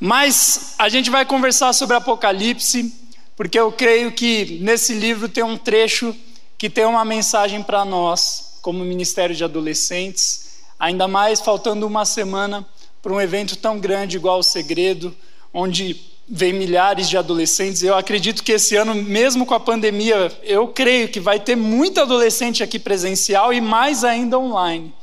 [0.00, 2.90] Mas a gente vai conversar sobre Apocalipse,
[3.36, 6.16] porque eu creio que nesse livro tem um trecho
[6.56, 12.66] que tem uma mensagem para nós, como Ministério de Adolescentes, ainda mais faltando uma semana
[13.02, 15.14] para um evento tão grande igual o Segredo,
[15.52, 17.82] onde vem milhares de adolescentes.
[17.82, 22.00] Eu acredito que esse ano, mesmo com a pandemia, eu creio que vai ter muito
[22.00, 24.94] adolescente aqui presencial e mais ainda online.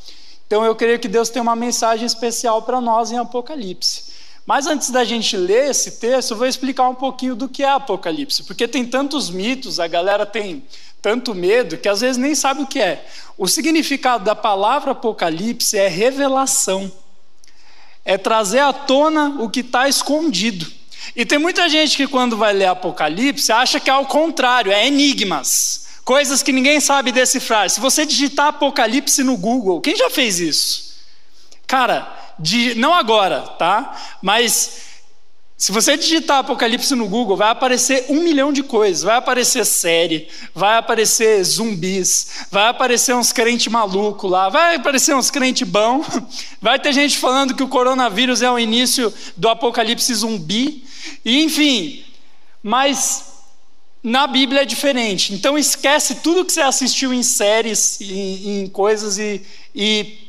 [0.48, 4.07] Então eu creio que Deus tem uma mensagem especial para nós em Apocalipse.
[4.48, 7.70] Mas antes da gente ler esse texto, eu vou explicar um pouquinho do que é
[7.70, 10.63] Apocalipse, porque tem tantos mitos, a galera tem
[11.02, 13.05] tanto medo que às vezes nem sabe o que é.
[13.38, 16.89] O significado da palavra Apocalipse é revelação,
[18.05, 20.66] é trazer à tona o que está escondido.
[21.14, 24.88] E tem muita gente que, quando vai ler Apocalipse, acha que é ao contrário, é
[24.88, 27.70] enigmas, coisas que ninguém sabe decifrar.
[27.70, 30.95] Se você digitar Apocalipse no Google, quem já fez isso?
[31.67, 33.98] Cara, de, não agora, tá?
[34.22, 34.88] Mas
[35.58, 39.02] se você digitar Apocalipse no Google, vai aparecer um milhão de coisas.
[39.02, 45.31] Vai aparecer série, vai aparecer zumbis, vai aparecer uns crentes malucos lá, vai aparecer uns
[45.31, 46.06] crentes bons.
[46.61, 50.83] Vai ter gente falando que o coronavírus é o início do apocalipse zumbi.
[51.23, 52.04] E, enfim,
[52.61, 53.26] mas
[54.04, 55.33] na Bíblia é diferente.
[55.33, 59.42] Então esquece tudo que você assistiu em séries, em, em coisas e,
[59.73, 60.27] e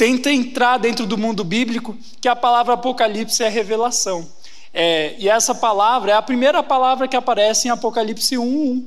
[0.00, 4.26] tenta entrar dentro do mundo bíblico, que a palavra Apocalipse é revelação.
[4.72, 8.82] É, e essa palavra é a primeira palavra que aparece em Apocalipse 1:1.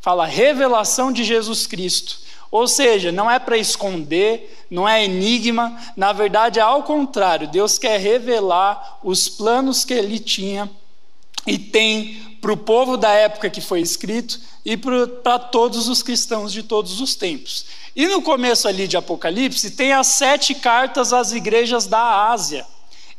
[0.00, 2.20] Fala revelação de Jesus Cristo.
[2.48, 7.76] Ou seja, não é para esconder, não é enigma, na verdade é ao contrário, Deus
[7.76, 10.70] quer revelar os planos que ele tinha
[11.44, 16.52] e tem para o povo da época que foi escrito e para todos os cristãos
[16.52, 17.66] de todos os tempos.
[17.94, 22.66] E no começo ali de Apocalipse tem as sete cartas às igrejas da Ásia.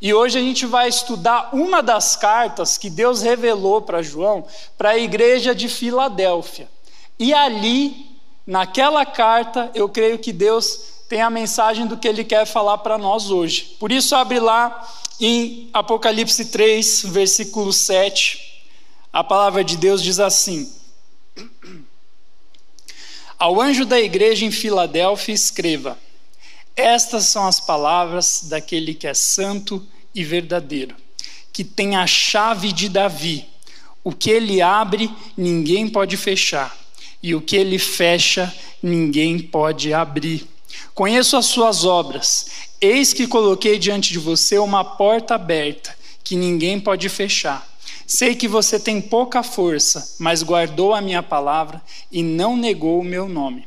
[0.02, 4.44] E hoje a gente vai estudar uma das cartas que Deus revelou para João
[4.78, 6.68] para a igreja de Filadélfia.
[7.20, 8.08] E ali,
[8.48, 12.98] naquela carta, eu creio que Deus tem a mensagem do que ele quer falar para
[12.98, 13.76] nós hoje.
[13.80, 14.88] Por isso, abre lá
[15.20, 18.64] em Apocalipse 3, versículo 7.
[19.14, 20.74] A palavra de Deus diz assim:
[23.42, 25.98] ao anjo da igreja em Filadélfia, escreva:
[26.76, 30.96] Estas são as palavras daquele que é santo e verdadeiro,
[31.52, 33.48] que tem a chave de Davi.
[34.04, 36.78] O que ele abre, ninguém pode fechar,
[37.22, 40.48] e o que ele fecha, ninguém pode abrir.
[40.94, 42.46] Conheço as suas obras.
[42.80, 47.68] Eis que coloquei diante de você uma porta aberta, que ninguém pode fechar.
[48.14, 53.06] Sei que você tem pouca força, mas guardou a minha palavra e não negou o
[53.06, 53.66] meu nome.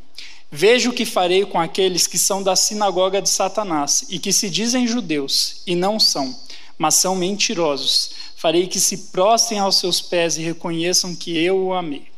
[0.53, 4.51] Veja o que farei com aqueles que são da sinagoga de Satanás e que se
[4.51, 6.37] dizem judeus e não são,
[6.77, 8.11] mas são mentirosos.
[8.37, 12.09] Farei que se prostem aos seus pés e reconheçam que eu o amei.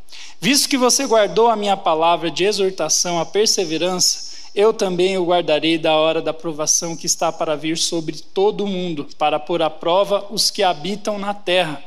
[0.40, 5.78] Visto que você guardou a minha palavra de exortação à perseverança, eu também o guardarei
[5.78, 9.70] da hora da provação que está para vir sobre todo o mundo, para pôr à
[9.70, 11.80] prova os que habitam na terra.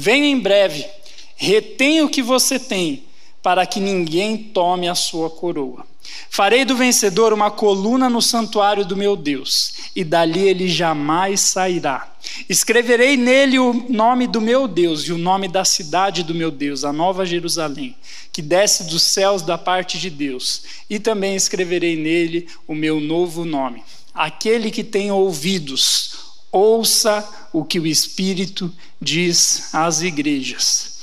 [0.00, 0.86] Venha em breve,
[1.34, 3.02] retenha o que você tem,
[3.42, 5.84] para que ninguém tome a sua coroa.
[6.30, 12.14] Farei do vencedor uma coluna no santuário do meu Deus, e dali ele jamais sairá.
[12.48, 16.84] Escreverei nele o nome do meu Deus e o nome da cidade do meu Deus,
[16.84, 17.96] a Nova Jerusalém,
[18.32, 23.44] que desce dos céus da parte de Deus, e também escreverei nele o meu novo
[23.44, 23.82] nome.
[24.14, 30.98] Aquele que tem ouvidos, ouça o que o Espírito diz às igrejas.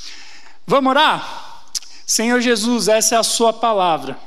[0.65, 1.65] Vamos orar?
[2.05, 4.17] Senhor Jesus, essa é a Sua palavra.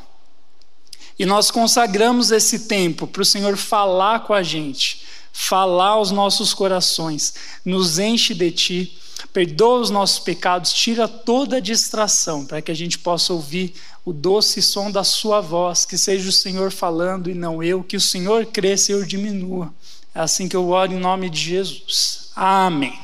[1.19, 5.03] E nós consagramos esse tempo para o Senhor falar com a gente,
[5.33, 7.35] falar aos nossos corações,
[7.65, 8.99] nos enche de Ti,
[9.33, 13.75] perdoa os nossos pecados, tira toda a distração, para que a gente possa ouvir
[14.05, 17.97] o doce som da Sua voz, que seja o Senhor falando e não eu, que
[17.97, 19.73] o Senhor cresça e eu diminua.
[20.19, 22.31] É assim que eu oro em nome de Jesus.
[22.35, 22.99] Amém.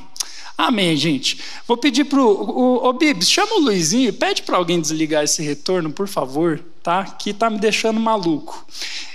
[0.58, 1.38] Amém, gente.
[1.64, 6.08] Vou pedir para o Bibs, chama o Luizinho pede para alguém desligar esse retorno, por
[6.08, 7.04] favor, tá?
[7.04, 8.66] Que está me deixando maluco.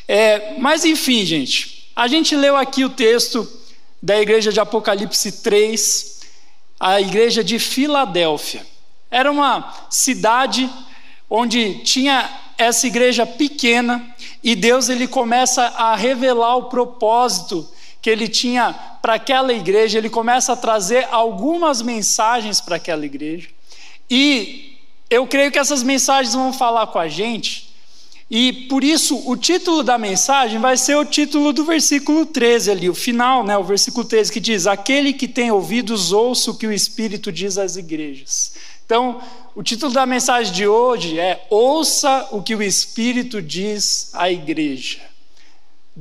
[0.08, 3.46] É, mas enfim, gente, a gente leu aqui o texto
[4.02, 6.22] da igreja de Apocalipse 3,
[6.80, 8.66] a igreja de Filadélfia.
[9.12, 10.70] Era uma cidade
[11.30, 17.70] onde tinha essa igreja pequena e Deus ele começa a revelar o propósito
[18.02, 23.50] que ele tinha para aquela igreja, ele começa a trazer algumas mensagens para aquela igreja.
[24.10, 24.78] E
[25.10, 27.70] eu creio que essas mensagens vão falar com a gente
[28.32, 32.88] E por isso o título da mensagem vai ser o título do versículo 13 ali,
[32.88, 36.68] o final, né, o versículo 13 que diz: "Aquele que tem ouvidos ouça o que
[36.68, 38.54] o Espírito diz às igrejas".
[38.86, 39.20] Então,
[39.56, 45.00] o título da mensagem de hoje é Ouça o que o Espírito diz à igreja.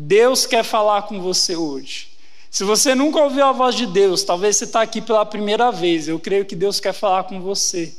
[0.00, 2.06] Deus quer falar com você hoje.
[2.48, 6.06] Se você nunca ouviu a voz de Deus, talvez você está aqui pela primeira vez,
[6.06, 7.92] eu creio que Deus quer falar com você.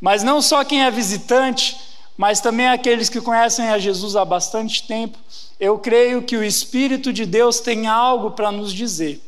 [0.00, 1.76] Mas não só quem é visitante,
[2.16, 5.16] mas também aqueles que conhecem a Jesus há bastante tempo,
[5.60, 9.20] eu creio que o Espírito de Deus tem algo para nos dizer.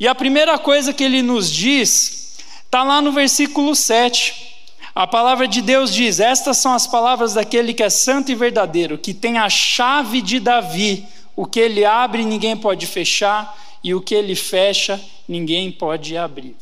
[0.00, 4.56] E a primeira coisa que ele nos diz está lá no versículo 7.
[4.92, 8.98] A palavra de Deus diz: Estas são as palavras daquele que é santo e verdadeiro,
[8.98, 11.06] que tem a chave de Davi.
[11.36, 16.56] O que ele abre, ninguém pode fechar, e o que ele fecha, ninguém pode abrir.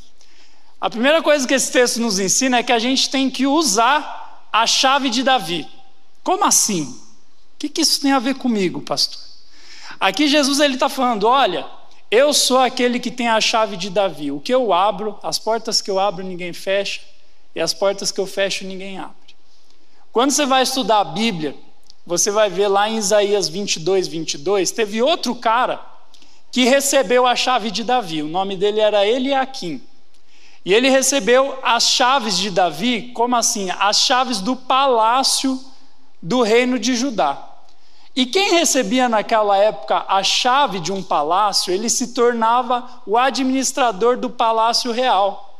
[0.80, 4.48] A primeira coisa que esse texto nos ensina é que a gente tem que usar
[4.52, 5.66] a chave de Davi.
[6.24, 6.84] Como assim?
[6.84, 9.20] O que, que isso tem a ver comigo, pastor?
[10.00, 11.64] Aqui Jesus ele está falando: olha,
[12.10, 14.32] eu sou aquele que tem a chave de Davi.
[14.32, 17.00] O que eu abro, as portas que eu abro, ninguém fecha,
[17.54, 19.14] e as portas que eu fecho, ninguém abre.
[20.12, 21.56] Quando você vai estudar a Bíblia,
[22.04, 25.80] você vai ver lá em Isaías 22, 22, teve outro cara
[26.50, 28.22] que recebeu a chave de Davi.
[28.22, 29.82] O nome dele era Eliakim.
[30.64, 33.70] E ele recebeu as chaves de Davi, como assim?
[33.70, 35.58] As chaves do palácio
[36.20, 37.48] do reino de Judá.
[38.14, 44.18] E quem recebia naquela época a chave de um palácio, ele se tornava o administrador
[44.18, 45.58] do palácio real.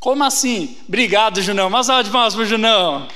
[0.00, 0.76] Como assim?
[0.88, 1.70] Obrigado, Junão.
[1.70, 3.06] Mas salva de palmas pro Junão.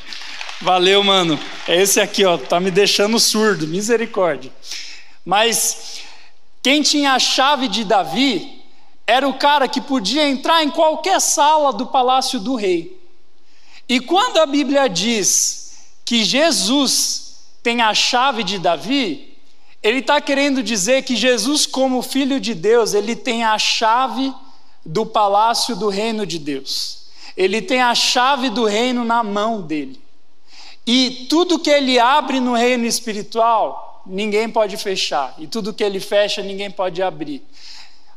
[0.61, 1.39] Valeu, mano.
[1.69, 4.51] É esse aqui, ó, tá me deixando surdo, misericórdia.
[5.25, 6.01] Mas
[6.63, 8.63] quem tinha a chave de Davi
[9.07, 12.99] era o cara que podia entrar em qualquer sala do palácio do rei.
[13.89, 19.37] E quando a Bíblia diz que Jesus tem a chave de Davi,
[19.83, 24.33] ele está querendo dizer que Jesus, como filho de Deus, ele tem a chave
[24.85, 27.07] do palácio do reino de Deus.
[27.37, 30.06] Ele tem a chave do reino na mão dele.
[30.87, 35.35] E tudo que ele abre no reino espiritual, ninguém pode fechar.
[35.39, 37.43] E tudo que ele fecha, ninguém pode abrir.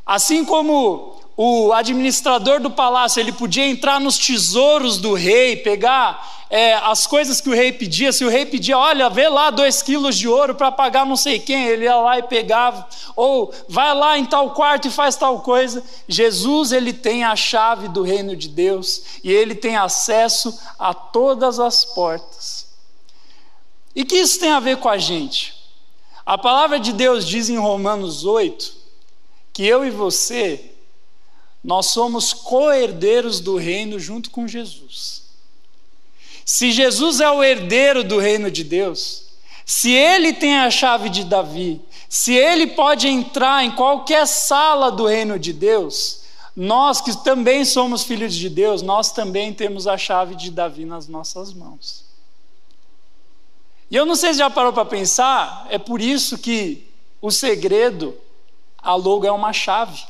[0.06, 6.74] Assim como o administrador do palácio ele podia entrar nos tesouros do rei, pegar é,
[6.74, 8.12] as coisas que o rei pedia.
[8.12, 11.38] Se o rei pedia, olha, vê lá dois quilos de ouro para pagar não sei
[11.38, 12.86] quem, ele ia lá e pegava.
[13.16, 15.82] Ou vai lá em tal quarto e faz tal coisa.
[16.06, 21.58] Jesus ele tem a chave do reino de Deus e ele tem acesso a todas
[21.58, 22.66] as portas.
[23.96, 25.54] E que isso tem a ver com a gente?
[26.26, 28.78] A palavra de Deus diz em Romanos 8
[29.54, 30.69] que eu e você,
[31.62, 35.22] nós somos co-herdeiros do reino junto com Jesus.
[36.44, 39.26] Se Jesus é o herdeiro do reino de Deus,
[39.64, 45.06] se ele tem a chave de Davi, se ele pode entrar em qualquer sala do
[45.06, 46.22] reino de Deus,
[46.56, 51.06] nós que também somos filhos de Deus, nós também temos a chave de Davi nas
[51.06, 52.04] nossas mãos.
[53.90, 56.88] E eu não sei se já parou para pensar, é por isso que
[57.20, 58.16] o segredo
[58.78, 60.02] a logo é uma chave.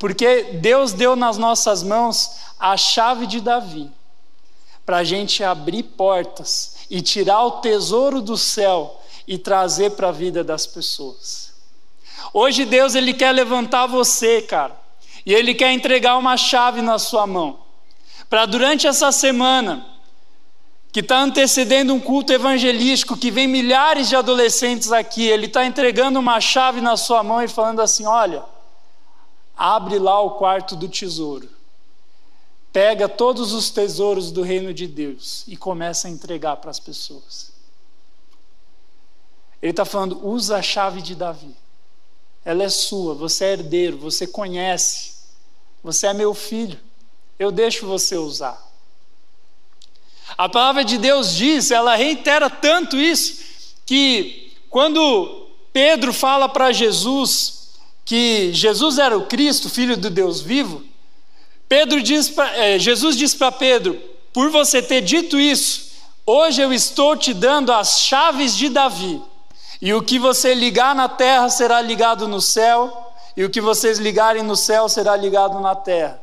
[0.00, 3.90] Porque Deus deu nas nossas mãos a chave de Davi,
[4.86, 8.98] para a gente abrir portas e tirar o tesouro do céu
[9.28, 11.52] e trazer para a vida das pessoas.
[12.32, 14.74] Hoje Deus ele quer levantar você, cara,
[15.26, 17.60] e ele quer entregar uma chave na sua mão,
[18.30, 19.86] para durante essa semana
[20.90, 26.18] que está antecedendo um culto evangelístico, que vem milhares de adolescentes aqui, ele está entregando
[26.18, 28.42] uma chave na sua mão e falando assim: olha,
[29.60, 31.46] abre lá o quarto do tesouro,
[32.72, 37.52] pega todos os tesouros do reino de Deus e começa a entregar para as pessoas.
[39.60, 41.54] Ele está falando: usa a chave de Davi,
[42.42, 45.12] ela é sua, você é herdeiro, você conhece,
[45.84, 46.80] você é meu filho,
[47.38, 48.66] eu deixo você usar.
[50.38, 57.59] A palavra de Deus diz, ela reitera tanto isso, que quando Pedro fala para Jesus
[58.10, 60.82] que Jesus era o Cristo, filho do Deus vivo,
[61.68, 63.96] Pedro diz pra, é, Jesus diz para Pedro:
[64.32, 65.92] por você ter dito isso,
[66.26, 69.22] hoje eu estou te dando as chaves de Davi,
[69.80, 74.00] e o que você ligar na terra será ligado no céu, e o que vocês
[74.00, 76.20] ligarem no céu será ligado na terra.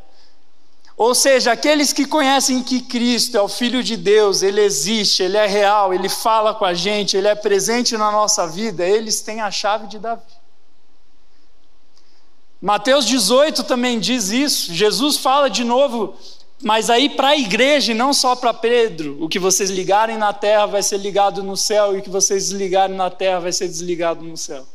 [0.97, 5.37] Ou seja, aqueles que conhecem que Cristo é o Filho de Deus, Ele existe, Ele
[5.37, 9.39] é real, Ele fala com a gente, Ele é presente na nossa vida, eles têm
[9.39, 10.36] a chave de Davi.
[12.61, 14.73] Mateus 18 também diz isso.
[14.73, 16.15] Jesus fala de novo
[16.61, 20.33] Mas aí para a igreja, e não só para Pedro, o que vocês ligarem na
[20.33, 23.67] terra vai ser ligado no céu, e o que vocês desligarem na terra vai ser
[23.67, 24.65] desligado no céu.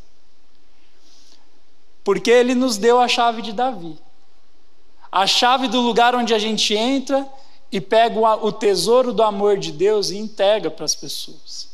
[2.05, 3.99] Porque ele nos deu a chave de Davi.
[5.11, 7.27] A chave do lugar onde a gente entra
[7.71, 11.69] e pega o tesouro do amor de Deus e entrega para as pessoas.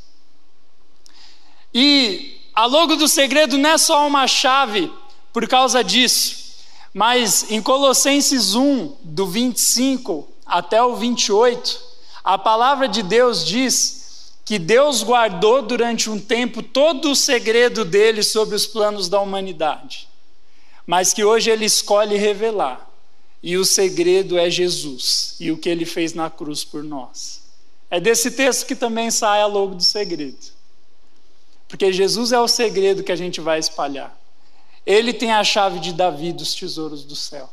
[1.72, 4.90] E a logo do segredo não é só uma chave
[5.38, 6.56] por causa disso.
[6.92, 11.80] Mas em Colossenses 1, do 25 até o 28,
[12.24, 18.24] a palavra de Deus diz que Deus guardou durante um tempo todo o segredo dele
[18.24, 20.08] sobre os planos da humanidade,
[20.84, 22.90] mas que hoje ele escolhe revelar.
[23.40, 27.42] E o segredo é Jesus e o que ele fez na cruz por nós.
[27.88, 30.48] É desse texto que também sai a logo do segredo.
[31.68, 34.17] Porque Jesus é o segredo que a gente vai espalhar.
[34.88, 37.50] Ele tem a chave de Davi dos tesouros do céu.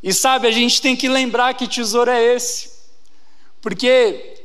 [0.00, 2.70] E sabe, a gente tem que lembrar que tesouro é esse.
[3.60, 4.40] Porque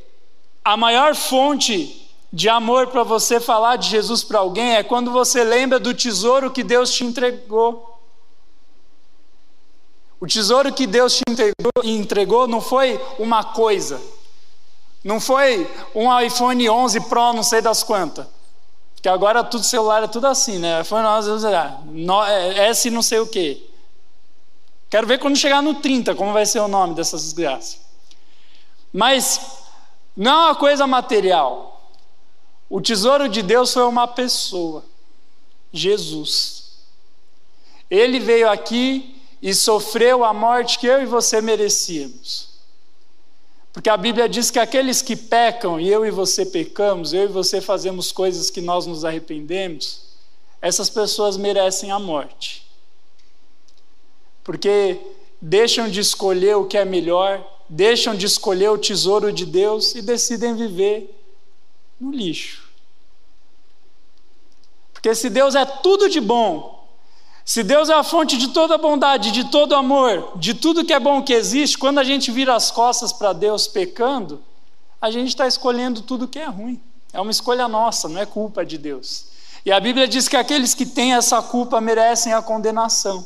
[0.66, 5.44] a maior fonte de amor para você falar de Jesus para alguém é quando você
[5.44, 8.02] lembra do tesouro que Deus te entregou.
[10.20, 14.02] O tesouro que Deus te entregou, entregou não foi uma coisa,
[15.04, 18.26] não foi um iPhone 11 Pro, não sei das quantas.
[19.02, 20.84] Que agora tudo celular é tudo assim, né?
[20.84, 21.26] Foi nós,
[22.28, 23.62] é, S não sei o quê.
[24.90, 27.80] Quero ver quando chegar no 30, como vai ser o nome dessas desgraças.
[28.94, 29.40] Mas
[30.16, 31.90] não é uma coisa material.
[32.70, 34.84] O tesouro de Deus foi uma pessoa,
[35.74, 36.74] Jesus.
[37.90, 42.51] Ele veio aqui e sofreu a morte que eu e você merecíamos.
[43.74, 47.28] Porque a Bíblia diz que aqueles que pecam, e eu e você pecamos, eu e
[47.28, 50.02] você fazemos coisas que nós nos arrependemos,
[50.62, 52.68] essas pessoas merecem a morte.
[54.44, 55.00] Porque
[55.42, 60.02] deixam de escolher o que é melhor, deixam de escolher o tesouro de Deus e
[60.02, 61.18] decidem viver
[62.00, 62.70] no lixo.
[64.92, 66.81] Porque se Deus é tudo de bom,
[67.52, 71.00] se Deus é a fonte de toda bondade, de todo amor, de tudo que é
[71.02, 74.42] bom que existe, quando a gente vira as costas para Deus pecando,
[75.02, 76.82] a gente está escolhendo tudo que é ruim.
[77.12, 79.26] É uma escolha nossa, não é culpa de Deus.
[79.66, 83.26] E a Bíblia diz que aqueles que têm essa culpa merecem a condenação.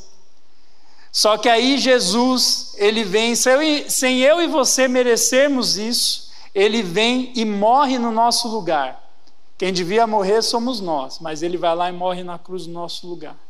[1.11, 7.45] Só que aí Jesus, ele vem, sem eu e você merecermos isso, ele vem e
[7.45, 9.07] morre no nosso lugar.
[9.55, 13.05] Quem devia morrer somos nós, mas ele vai lá e morre na cruz no nosso
[13.05, 13.44] lugar.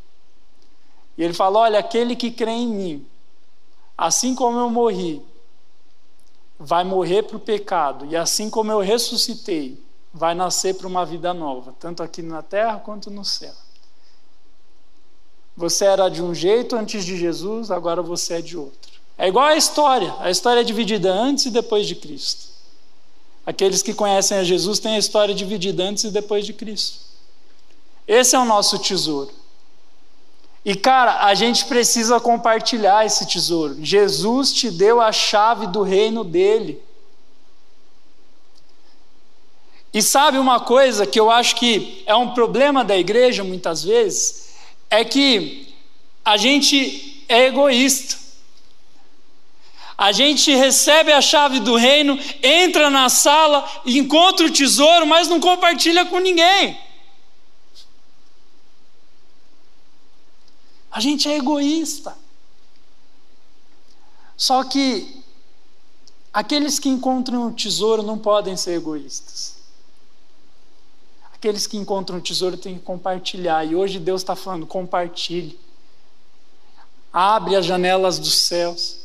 [1.17, 3.07] E ele fala: Olha, aquele que crê em mim,
[3.97, 5.21] assim como eu morri,
[6.59, 9.81] vai morrer para o pecado, e assim como eu ressuscitei,
[10.13, 13.53] vai nascer para uma vida nova, tanto aqui na terra quanto no céu.
[15.57, 18.91] Você era de um jeito antes de Jesus, agora você é de outro.
[19.17, 22.47] É igual a história, a história é dividida antes e depois de Cristo.
[23.45, 26.99] Aqueles que conhecem a Jesus têm a história dividida antes e depois de Cristo.
[28.07, 29.31] Esse é o nosso tesouro.
[30.65, 33.77] E cara, a gente precisa compartilhar esse tesouro.
[33.85, 36.81] Jesus te deu a chave do reino dele.
[39.93, 44.55] E sabe uma coisa que eu acho que é um problema da igreja muitas vezes?
[44.89, 45.71] É que
[46.25, 48.17] a gente é egoísta.
[49.95, 55.39] A gente recebe a chave do reino, entra na sala, encontra o tesouro, mas não
[55.39, 56.77] compartilha com ninguém.
[60.95, 62.15] A gente é egoísta.
[64.37, 65.21] Só que
[66.33, 69.55] aqueles que encontram o tesouro não podem ser egoístas.
[71.33, 73.65] Aqueles que encontram o tesouro têm que compartilhar.
[73.65, 75.59] E hoje Deus está falando: compartilhe.
[77.11, 78.99] Abre as janelas dos céus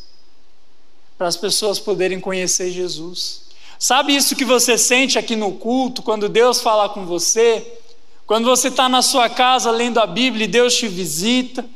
[1.18, 3.46] para as pessoas poderem conhecer Jesus.
[3.80, 7.80] Sabe isso que você sente aqui no culto, quando Deus fala com você?
[8.28, 11.68] Quando você está na sua casa lendo a Bíblia e Deus te visita?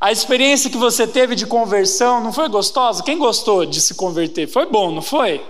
[0.00, 3.02] A experiência que você teve de conversão não foi gostosa?
[3.02, 4.46] Quem gostou de se converter?
[4.46, 5.44] Foi bom, não foi?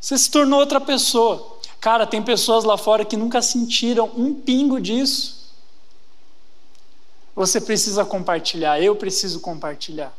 [0.00, 1.58] Você se tornou outra pessoa.
[1.80, 5.38] Cara, tem pessoas lá fora que nunca sentiram um pingo disso.
[7.36, 10.12] Você precisa compartilhar, eu preciso compartilhar.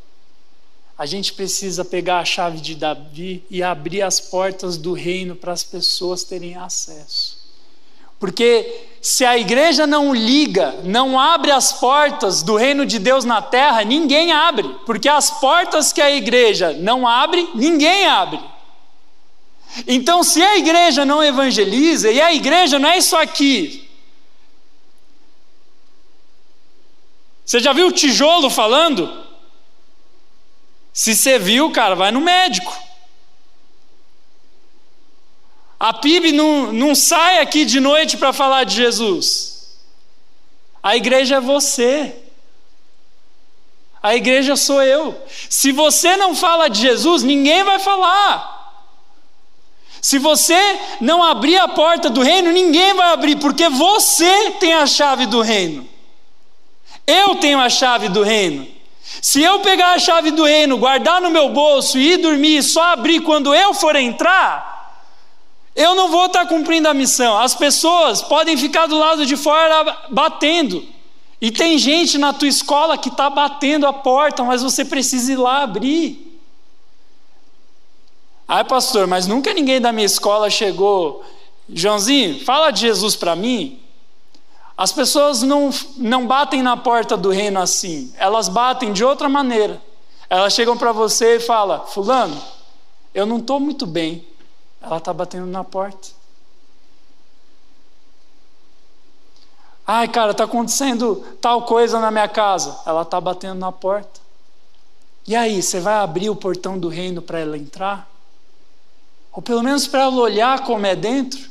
[0.98, 5.52] A gente precisa pegar a chave de Davi e abrir as portas do reino para
[5.52, 7.41] as pessoas terem acesso.
[8.22, 13.42] Porque se a igreja não liga, não abre as portas do reino de Deus na
[13.42, 14.70] terra, ninguém abre.
[14.86, 18.40] Porque as portas que a igreja não abre, ninguém abre.
[19.88, 23.90] Então, se a igreja não evangeliza, e a igreja não é isso aqui.
[27.44, 29.12] Você já viu o tijolo falando?
[30.94, 32.91] Se você viu, cara, vai no médico.
[35.82, 39.80] A PIB não, não sai aqui de noite para falar de Jesus.
[40.84, 42.16] A igreja é você.
[44.00, 45.20] A igreja sou eu.
[45.50, 48.86] Se você não fala de Jesus, ninguém vai falar.
[50.00, 54.86] Se você não abrir a porta do reino, ninguém vai abrir, porque você tem a
[54.86, 55.90] chave do reino.
[57.08, 58.68] Eu tenho a chave do reino.
[59.20, 62.64] Se eu pegar a chave do reino, guardar no meu bolso e ir dormir e
[62.64, 64.81] só abrir quando eu for entrar,
[65.76, 67.38] eu não vou estar cumprindo a missão.
[67.38, 70.84] As pessoas podem ficar do lado de fora batendo.
[71.40, 75.38] E tem gente na tua escola que está batendo a porta, mas você precisa ir
[75.38, 76.40] lá abrir.
[78.48, 81.24] Ai, pastor, mas nunca ninguém da minha escola chegou.
[81.70, 83.80] Joãozinho, fala de Jesus para mim.
[84.78, 89.82] As pessoas não, não batem na porta do reino assim, elas batem de outra maneira.
[90.30, 92.42] Elas chegam para você e falam: Fulano,
[93.14, 94.26] eu não estou muito bem.
[94.82, 96.10] Ela está batendo na porta.
[99.86, 102.80] Ai, cara, está acontecendo tal coisa na minha casa.
[102.86, 104.20] Ela está batendo na porta.
[105.28, 108.10] E aí, você vai abrir o portão do reino para ela entrar?
[109.32, 111.51] Ou pelo menos para ela olhar como é dentro.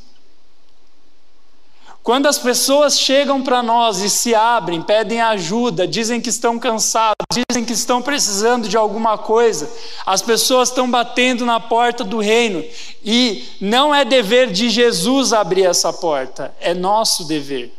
[2.02, 7.14] Quando as pessoas chegam para nós e se abrem, pedem ajuda, dizem que estão cansados,
[7.30, 9.70] dizem que estão precisando de alguma coisa,
[10.06, 12.64] as pessoas estão batendo na porta do reino.
[13.04, 17.70] E não é dever de Jesus abrir essa porta, é nosso dever.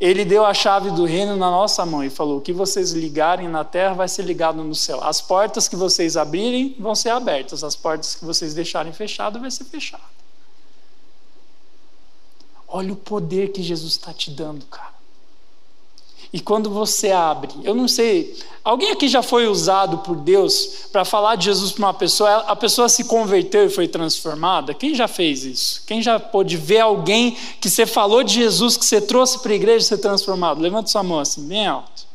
[0.00, 3.48] Ele deu a chave do reino na nossa mão e falou: O que vocês ligarem
[3.48, 5.02] na terra vai ser ligado no céu.
[5.02, 9.50] As portas que vocês abrirem vão ser abertas, as portas que vocês deixarem fechadas vai
[9.50, 10.17] ser fechada.
[12.68, 14.98] Olha o poder que Jesus está te dando, cara.
[16.30, 21.02] E quando você abre, eu não sei, alguém aqui já foi usado por Deus para
[21.02, 24.74] falar de Jesus para uma pessoa, a pessoa se converteu e foi transformada?
[24.74, 25.82] Quem já fez isso?
[25.86, 29.54] Quem já pôde ver alguém que você falou de Jesus, que você trouxe para a
[29.54, 30.60] igreja e ser transformado?
[30.60, 32.06] Levanta sua mão assim, bem alto.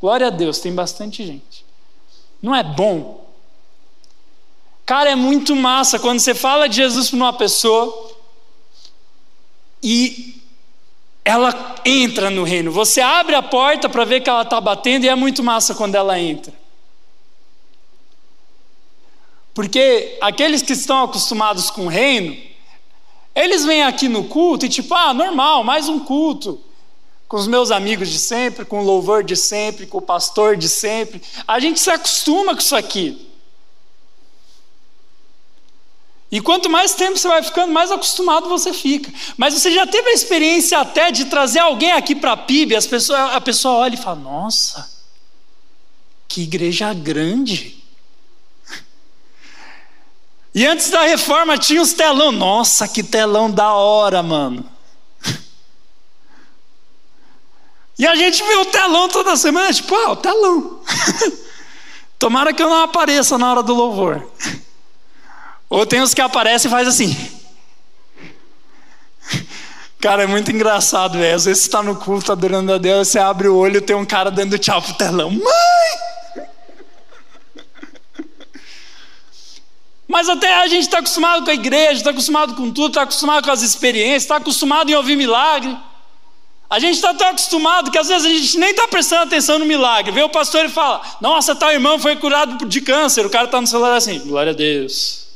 [0.00, 1.66] Glória a Deus, tem bastante gente.
[2.40, 3.26] Não é bom?
[4.86, 8.16] Cara, é muito massa quando você fala de Jesus para uma pessoa
[9.90, 10.34] e
[11.24, 12.70] ela entra no reino.
[12.70, 15.94] Você abre a porta para ver que ela está batendo e é muito massa quando
[15.94, 16.52] ela entra.
[19.54, 22.36] Porque aqueles que estão acostumados com o reino,
[23.34, 26.60] eles vêm aqui no culto e tipo, ah, normal, mais um culto.
[27.26, 30.68] Com os meus amigos de sempre, com o louvor de sempre, com o pastor de
[30.68, 31.22] sempre.
[31.46, 33.27] A gente se acostuma com isso aqui.
[36.30, 39.10] E quanto mais tempo você vai ficando, mais acostumado você fica.
[39.36, 42.86] Mas você já teve a experiência até de trazer alguém aqui para a PIB, as
[42.86, 44.90] pessoas, a pessoa olha e fala: Nossa,
[46.28, 47.82] que igreja grande.
[50.54, 52.30] E antes da reforma tinha os telão.
[52.32, 54.68] Nossa, que telão da hora, mano.
[57.98, 60.80] E a gente vê o telão toda semana, tipo, ah, o telão.
[62.18, 64.30] Tomara que eu não apareça na hora do louvor.
[65.68, 67.14] Ou tem os que aparecem e faz assim.
[70.00, 71.34] Cara, é muito engraçado, velho.
[71.34, 73.96] Às vezes você está no culto adorando a Deus, você abre o olho e tem
[73.96, 75.30] um cara dando tchau pro telão.
[75.30, 76.08] Mãe!
[80.06, 83.44] Mas até a gente está acostumado com a igreja, está acostumado com tudo, está acostumado
[83.44, 85.76] com as experiências, está acostumado em ouvir milagre.
[86.70, 89.66] A gente está tão acostumado que às vezes a gente nem está prestando atenção no
[89.66, 90.12] milagre.
[90.12, 93.26] Vê o pastor e fala: Nossa, tal irmão foi curado de câncer.
[93.26, 95.27] O cara está no celular assim: Glória a Deus.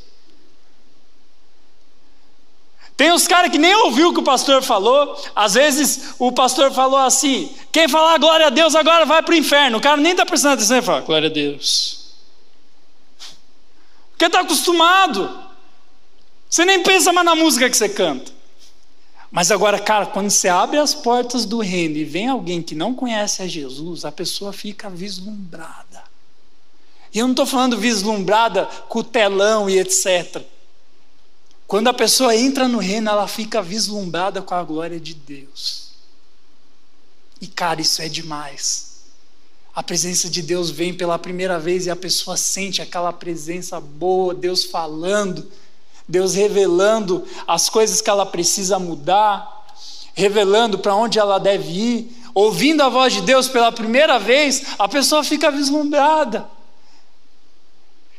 [3.02, 5.20] Tem os caras que nem ouviu o que o pastor falou.
[5.34, 9.36] Às vezes o pastor falou assim: quem falar glória a Deus agora vai para o
[9.36, 9.78] inferno.
[9.78, 12.12] O cara nem está prestando atenção e fala: glória a Deus.
[14.12, 15.36] Porque está acostumado.
[16.48, 18.30] Você nem pensa mais na música que você canta.
[19.32, 22.94] Mas agora, cara, quando você abre as portas do reino e vem alguém que não
[22.94, 26.04] conhece a Jesus, a pessoa fica vislumbrada.
[27.12, 30.40] E eu não estou falando vislumbrada com telão e etc.
[31.72, 35.92] Quando a pessoa entra no reino, ela fica vislumbrada com a glória de Deus.
[37.40, 39.04] E cara, isso é demais.
[39.74, 44.34] A presença de Deus vem pela primeira vez e a pessoa sente aquela presença boa,
[44.34, 45.50] Deus falando,
[46.06, 49.66] Deus revelando as coisas que ela precisa mudar,
[50.12, 54.86] revelando para onde ela deve ir, ouvindo a voz de Deus pela primeira vez, a
[54.86, 56.50] pessoa fica vislumbrada.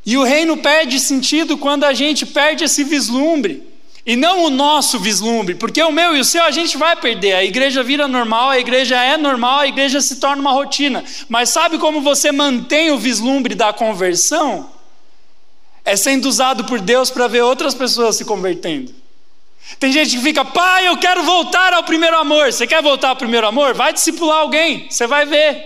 [0.06, 3.74] E o reino perde sentido quando a gente perde esse vislumbre.
[4.06, 7.36] E não o nosso vislumbre, porque o meu e o seu a gente vai perder.
[7.36, 11.06] A igreja vira normal, a igreja é normal, a igreja se torna uma rotina.
[11.30, 14.70] Mas sabe como você mantém o vislumbre da conversão?
[15.86, 18.94] É sendo usado por Deus para ver outras pessoas se convertendo.
[19.80, 22.52] Tem gente que fica, pai, eu quero voltar ao primeiro amor.
[22.52, 23.74] Você quer voltar ao primeiro amor?
[23.74, 25.64] Vai discipular alguém, você vai ver.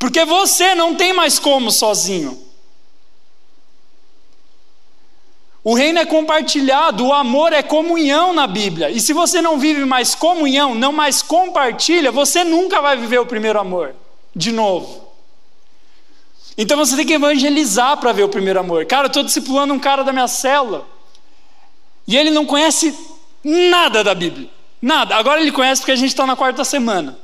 [0.00, 2.45] Porque você não tem mais como sozinho.
[5.66, 8.88] O reino é compartilhado, o amor é comunhão na Bíblia.
[8.88, 13.26] E se você não vive mais comunhão, não mais compartilha, você nunca vai viver o
[13.26, 13.92] primeiro amor
[14.32, 15.10] de novo.
[16.56, 18.86] Então você tem que evangelizar para ver o primeiro amor.
[18.86, 20.86] Cara, eu estou discipulando um cara da minha célula.
[22.06, 22.96] E ele não conhece
[23.42, 24.48] nada da Bíblia.
[24.80, 25.16] Nada.
[25.16, 27.18] Agora ele conhece porque a gente está na quarta semana.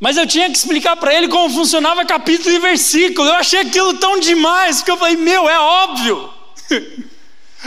[0.00, 3.28] Mas eu tinha que explicar para ele como funcionava capítulo e versículo.
[3.28, 6.30] Eu achei aquilo tão demais, porque eu falei, meu, é óbvio.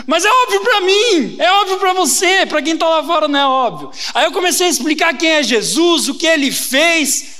[0.05, 3.39] Mas é óbvio para mim, é óbvio para você, para quem está lá fora não
[3.39, 3.91] é óbvio.
[4.13, 7.37] Aí eu comecei a explicar quem é Jesus, o que ele fez,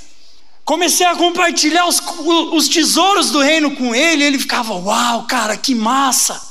[0.64, 2.02] comecei a compartilhar os,
[2.52, 6.48] os tesouros do reino com ele, e ele ficava, uau, cara, que massa.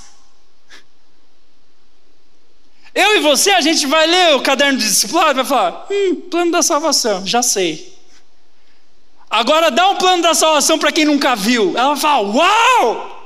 [2.97, 6.15] Eu e você, a gente vai ler o caderno de discipulado e vai falar: hum,
[6.31, 7.95] plano da salvação, já sei.
[9.29, 11.77] Agora dá um plano da salvação para quem nunca viu.
[11.77, 13.16] Ela vai falar: uau!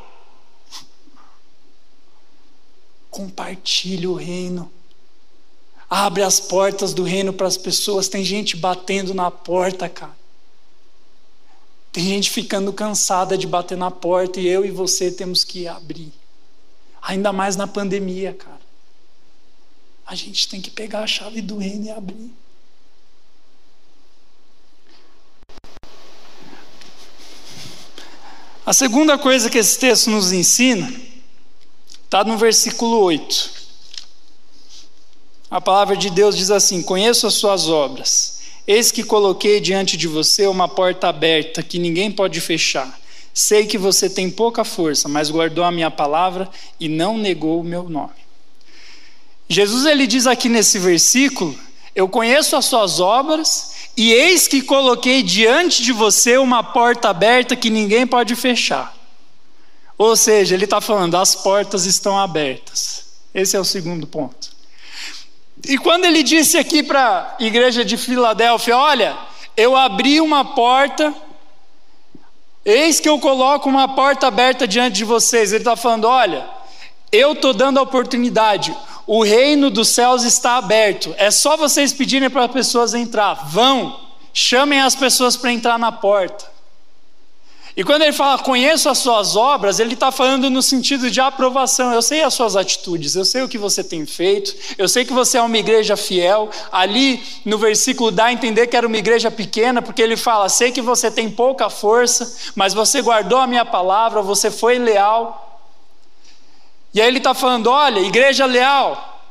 [3.11, 4.71] Compartilhe o reino.
[5.89, 8.07] Abre as portas do reino para as pessoas.
[8.07, 10.15] Tem gente batendo na porta, cara.
[11.91, 16.13] Tem gente ficando cansada de bater na porta e eu e você temos que abrir.
[17.01, 18.61] Ainda mais na pandemia, cara.
[20.05, 22.31] A gente tem que pegar a chave do reino e abrir.
[28.65, 31.10] A segunda coisa que esse texto nos ensina
[32.11, 33.51] Está no versículo 8.
[35.49, 38.41] A palavra de Deus diz assim: Conheço as suas obras.
[38.67, 42.99] Eis que coloquei diante de você uma porta aberta que ninguém pode fechar.
[43.33, 47.63] Sei que você tem pouca força, mas guardou a minha palavra e não negou o
[47.63, 48.19] meu nome.
[49.47, 51.57] Jesus ele diz aqui nesse versículo:
[51.95, 57.55] Eu conheço as suas obras e eis que coloquei diante de você uma porta aberta
[57.55, 59.00] que ninguém pode fechar.
[60.01, 63.05] Ou seja, ele está falando, as portas estão abertas.
[63.35, 64.49] Esse é o segundo ponto.
[65.67, 69.15] E quando ele disse aqui para a igreja de Filadélfia: Olha,
[69.55, 71.13] eu abri uma porta,
[72.65, 75.51] eis que eu coloco uma porta aberta diante de vocês.
[75.51, 76.49] Ele está falando: Olha,
[77.11, 82.27] eu estou dando a oportunidade, o reino dos céus está aberto, é só vocês pedirem
[82.27, 83.47] para as pessoas entrar.
[83.51, 83.99] Vão,
[84.33, 86.50] chamem as pessoas para entrar na porta.
[87.75, 91.93] E quando ele fala conheço as suas obras, ele está falando no sentido de aprovação.
[91.93, 95.13] Eu sei as suas atitudes, eu sei o que você tem feito, eu sei que
[95.13, 96.49] você é uma igreja fiel.
[96.71, 100.71] Ali no versículo dá a entender que era uma igreja pequena, porque ele fala: sei
[100.71, 105.47] que você tem pouca força, mas você guardou a minha palavra, você foi leal.
[106.93, 109.23] E aí ele está falando: olha, igreja leal,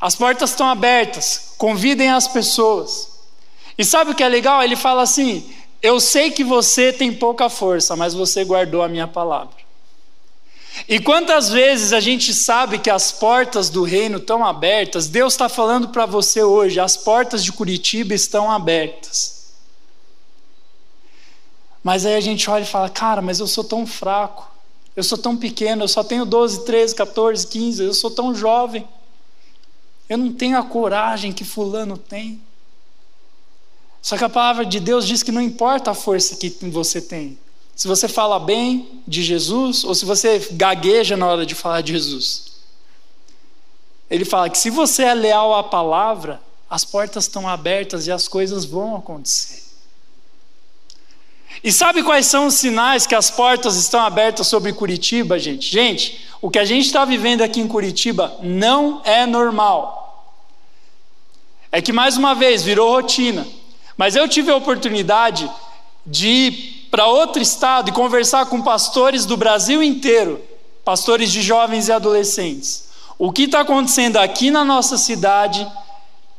[0.00, 3.10] as portas estão abertas, convidem as pessoas.
[3.78, 4.60] E sabe o que é legal?
[4.62, 5.48] Ele fala assim
[5.82, 9.60] eu sei que você tem pouca força, mas você guardou a minha palavra.
[10.88, 15.48] E quantas vezes a gente sabe que as portas do reino estão abertas, Deus está
[15.48, 19.40] falando para você hoje, as portas de Curitiba estão abertas.
[21.82, 24.50] Mas aí a gente olha e fala, cara, mas eu sou tão fraco,
[24.94, 28.86] eu sou tão pequeno, eu só tenho 12, 13, 14, 15, eu sou tão jovem,
[30.08, 32.40] eu não tenho a coragem que Fulano tem.
[34.02, 37.38] Só que a palavra de Deus diz que não importa a força que você tem.
[37.76, 41.92] Se você fala bem de Jesus ou se você gagueja na hora de falar de
[41.92, 42.50] Jesus.
[44.10, 48.28] Ele fala que se você é leal à palavra, as portas estão abertas e as
[48.28, 49.70] coisas vão acontecer.
[51.62, 55.70] E sabe quais são os sinais que as portas estão abertas sobre Curitiba, gente?
[55.70, 60.00] Gente, o que a gente está vivendo aqui em Curitiba não é normal.
[61.70, 63.46] É que, mais uma vez, virou rotina.
[64.00, 65.46] Mas eu tive a oportunidade
[66.06, 70.40] de ir para outro estado e conversar com pastores do Brasil inteiro,
[70.82, 72.88] pastores de jovens e adolescentes.
[73.18, 75.70] O que está acontecendo aqui na nossa cidade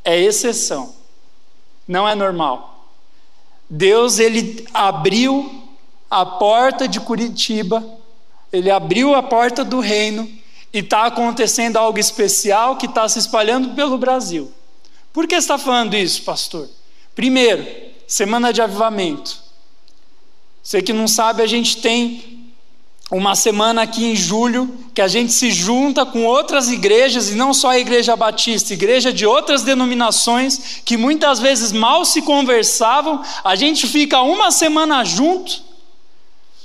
[0.04, 0.92] é exceção,
[1.88, 2.88] não é normal.
[3.70, 5.64] Deus ele abriu
[6.10, 7.86] a porta de Curitiba,
[8.52, 10.28] ele abriu a porta do reino
[10.74, 14.52] e está acontecendo algo especial que está se espalhando pelo Brasil.
[15.14, 16.68] Por que está falando isso, pastor?
[17.22, 17.64] Primeiro,
[18.08, 19.38] semana de avivamento.
[20.64, 22.50] Você que não sabe, a gente tem
[23.12, 27.54] uma semana aqui em julho, que a gente se junta com outras igrejas, e não
[27.54, 33.56] só a Igreja Batista, igreja de outras denominações, que muitas vezes mal se conversavam, a
[33.56, 35.62] gente fica uma semana junto,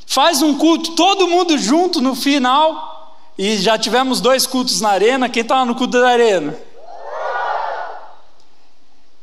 [0.06, 5.28] faz um culto, todo mundo junto no final, e já tivemos dois cultos na arena,
[5.28, 6.58] quem estava no culto da arena?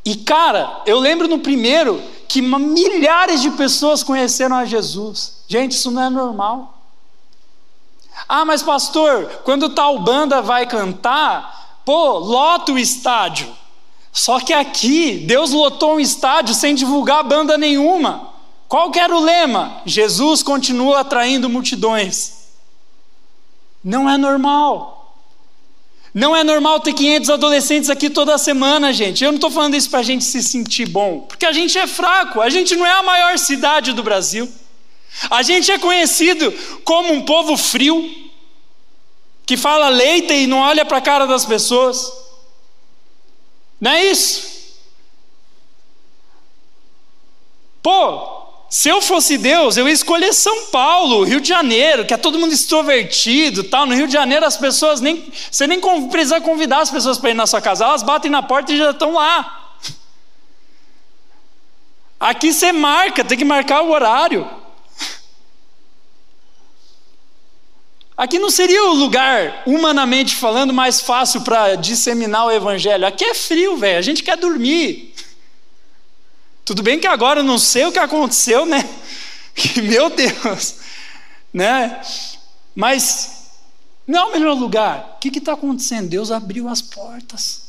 [0.06, 5.44] E cara, eu lembro no primeiro que milhares de pessoas conheceram a Jesus.
[5.48, 6.78] Gente, isso não é normal.
[8.28, 13.48] Ah, mas pastor, quando tal banda vai cantar, pô, lota o estádio.
[14.12, 18.30] Só que aqui, Deus lotou um estádio sem divulgar banda nenhuma.
[18.68, 19.82] Qual que era o lema?
[19.86, 22.48] Jesus continua atraindo multidões.
[23.84, 24.93] Não é normal.
[26.14, 29.24] Não é normal ter 500 adolescentes aqui toda semana, gente.
[29.24, 31.88] Eu não estou falando isso para a gente se sentir bom, porque a gente é
[31.88, 34.48] fraco, a gente não é a maior cidade do Brasil.
[35.30, 36.52] A gente é conhecido
[36.84, 38.24] como um povo frio,
[39.46, 42.12] que fala leite e não olha para a cara das pessoas.
[43.82, 44.54] Não é isso?
[47.82, 48.33] Pô,
[48.74, 52.40] se eu fosse Deus, eu ia escolher São Paulo, Rio de Janeiro, que é todo
[52.40, 53.86] mundo extrovertido, tal.
[53.86, 57.36] No Rio de Janeiro as pessoas nem você nem precisa convidar as pessoas para ir
[57.36, 59.78] na sua casa, elas batem na porta e já estão lá.
[62.20, 64.50] Aqui você marca, tem que marcar o horário.
[68.18, 73.06] Aqui não seria o lugar, humanamente falando, mais fácil para disseminar o evangelho.
[73.06, 74.00] Aqui é frio, velho.
[74.00, 75.13] A gente quer dormir.
[76.66, 78.88] Tudo bem que agora eu não sei o que aconteceu, né?
[79.84, 80.76] Meu Deus,
[81.54, 82.02] né?
[82.74, 83.50] Mas
[84.08, 85.16] não é o melhor lugar.
[85.16, 86.10] O que está acontecendo?
[86.10, 87.64] Deus abriu as portas.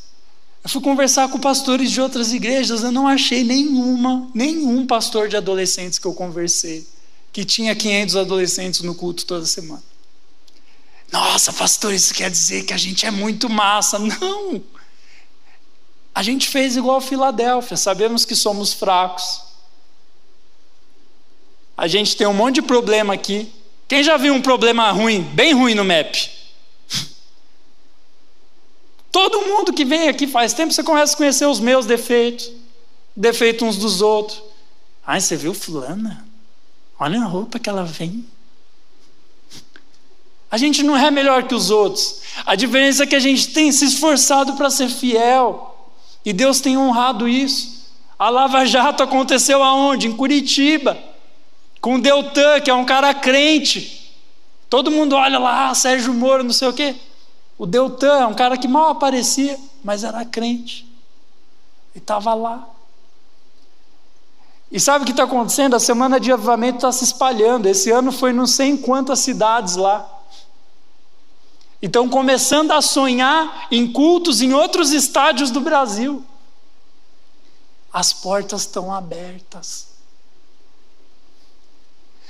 [0.63, 5.37] Eu fui conversar com pastores de outras igrejas, eu não achei nenhuma, nenhum pastor de
[5.37, 6.87] adolescentes que eu conversei
[7.35, 9.83] que tinha 500 adolescentes no culto toda semana.
[11.11, 13.99] Nossa, pastor, isso quer dizer que a gente é muito massa.
[13.99, 14.63] Não!
[16.15, 19.43] A gente fez igual a Filadélfia, sabemos que somos fracos.
[21.77, 23.53] A gente tem um monte de problema aqui.
[23.89, 26.31] Quem já viu um problema ruim, bem ruim no MAP?
[29.11, 32.51] Todo mundo que vem aqui faz tempo, você começa a conhecer os meus defeitos,
[33.17, 34.41] defeitos uns dos outros.
[35.05, 36.25] Ai, você viu fulana?
[36.99, 38.25] Olha a roupa que ela vem.
[40.49, 42.21] A gente não é melhor que os outros.
[42.47, 45.74] A diferença é que a gente tem se esforçado para ser fiel.
[46.25, 47.93] E Deus tem honrado isso.
[48.19, 50.07] A Lava Jato aconteceu aonde?
[50.07, 50.97] Em Curitiba.
[51.81, 54.15] Com o Deltan, que é um cara crente.
[54.71, 56.97] Todo mundo olha lá, ah, Sérgio Moro, não sei o quê.
[57.59, 60.87] O Deltan é um cara que mal aparecia, mas era crente.
[61.95, 62.69] E estava lá.
[64.73, 65.77] E sabe o que está acontecendo?
[65.77, 67.67] A semana de avivamento está se espalhando.
[67.67, 70.14] Esse ano foi não sei em quantas cidades lá.
[71.85, 76.25] Então, começando a sonhar em cultos em outros estádios do Brasil.
[77.93, 79.89] As portas estão abertas.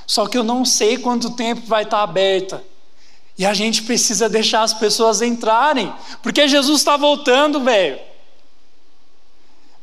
[0.08, 2.64] Só que eu não sei quanto tempo vai estar aberta.
[3.38, 8.00] E a gente precisa deixar as pessoas entrarem, porque Jesus está voltando, velho.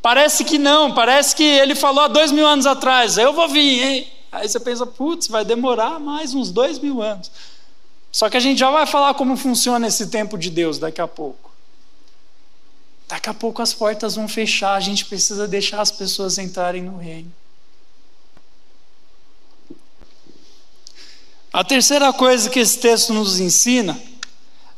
[0.01, 3.81] Parece que não, parece que ele falou há dois mil anos atrás, eu vou vir,
[3.81, 4.11] hein?
[4.33, 7.31] Aí você pensa, putz, vai demorar mais uns dois mil anos.
[8.11, 11.07] Só que a gente já vai falar como funciona esse tempo de Deus daqui a
[11.07, 11.51] pouco.
[13.07, 16.97] Daqui a pouco as portas vão fechar, a gente precisa deixar as pessoas entrarem no
[16.97, 17.31] reino.
[21.53, 24.01] A terceira coisa que esse texto nos ensina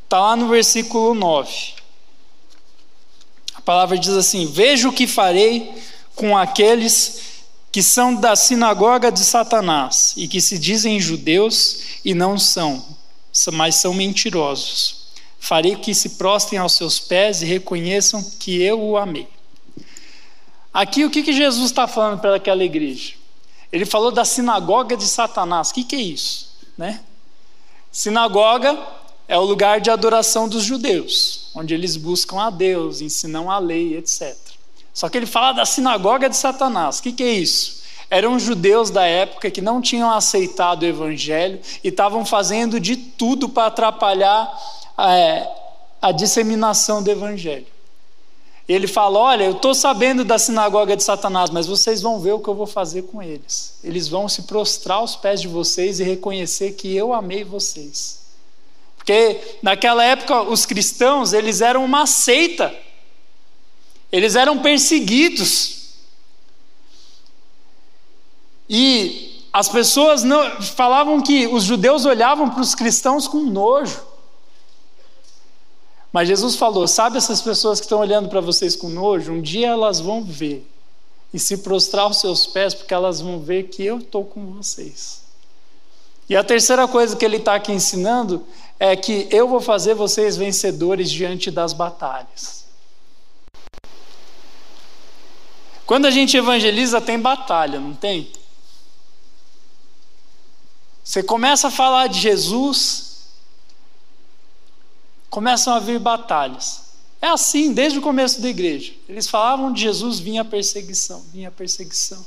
[0.04, 1.74] está lá no versículo 9.
[3.54, 5.72] A palavra diz assim: Veja o que farei
[6.16, 12.38] com aqueles que são da sinagoga de Satanás e que se dizem judeus e não
[12.38, 12.84] são,
[13.52, 15.04] mas são mentirosos.
[15.40, 19.28] Farei que se prostrem aos seus pés e reconheçam que eu o amei.
[20.74, 23.14] Aqui o que, que Jesus está falando para aquela igreja?
[23.72, 25.70] Ele falou da sinagoga de Satanás.
[25.70, 26.50] O que, que é isso?
[26.78, 27.02] Né?
[27.92, 28.80] Sinagoga
[29.28, 33.98] é o lugar de adoração dos judeus, onde eles buscam a Deus, ensinam a lei,
[33.98, 34.36] etc.
[34.94, 37.00] Só que ele fala da sinagoga de Satanás.
[37.00, 37.83] O que, que é isso?
[38.14, 43.50] Eram judeus da época que não tinham aceitado o evangelho e estavam fazendo de tudo
[43.50, 44.56] para atrapalhar
[45.00, 45.48] é,
[46.00, 47.66] a disseminação do evangelho.
[48.70, 52.40] Ele fala: Olha, eu estou sabendo da sinagoga de Satanás, mas vocês vão ver o
[52.40, 53.80] que eu vou fazer com eles.
[53.84, 58.22] Eles vão se prostrar aos pés de vocês e reconhecer que eu amei vocês.
[58.96, 62.72] Porque naquela época os cristãos, eles eram uma seita.
[64.12, 65.83] Eles eram perseguidos.
[68.70, 74.02] E As pessoas não, falavam que os judeus olhavam para os cristãos com nojo.
[76.12, 79.32] Mas Jesus falou: sabe essas pessoas que estão olhando para vocês com nojo?
[79.32, 80.68] Um dia elas vão ver
[81.32, 85.22] e se prostrar aos seus pés, porque elas vão ver que eu estou com vocês.
[86.28, 88.44] E a terceira coisa que ele está aqui ensinando
[88.80, 92.66] é que eu vou fazer vocês vencedores diante das batalhas.
[95.86, 98.32] Quando a gente evangeliza, tem batalha, não tem?
[101.04, 103.28] Você começa a falar de Jesus,
[105.30, 106.82] começam a vir batalhas.
[107.22, 108.94] É assim desde o começo da igreja.
[109.08, 112.26] Eles falavam de Jesus, vinha a perseguição, vinha a perseguição.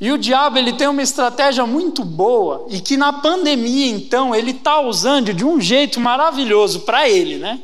[0.00, 4.50] E o diabo ele tem uma estratégia muito boa e que na pandemia então ele
[4.50, 7.60] está usando de um jeito maravilhoso para ele, né?